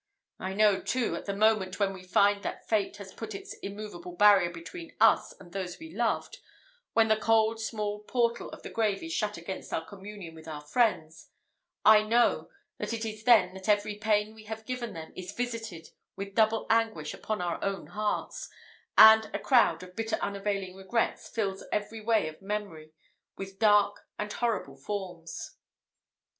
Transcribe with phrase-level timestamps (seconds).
[0.39, 4.13] I know, too, at the moment when we find that fate has put its immoveable
[4.15, 6.39] barrier between us and those we loved
[6.93, 10.61] when the cold small portal of the grave is shut against our communion with our
[10.61, 11.29] friends
[11.85, 15.89] I know that it is then that every pain we have given them is visited
[16.15, 18.49] with double anguish upon our own hearts,
[18.97, 22.91] and a crowd of bitter, unavailing regrets fills every way of memory
[23.37, 25.57] with dark and horrible forms."